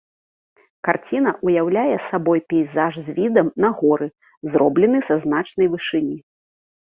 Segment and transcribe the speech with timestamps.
[0.87, 4.07] Карціна ўяўляе сабой пейзаж з відам на горы,
[4.55, 6.17] зроблены са значнай вышыні.